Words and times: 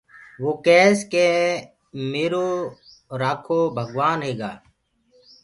وو 0.41 0.51
ڪيس 0.65 0.97
ڪي 1.13 1.27
ميرو 2.11 2.47
رکو 3.21 3.59
ڀگوآن 3.75 4.19
هيگآ۔ 4.27 4.51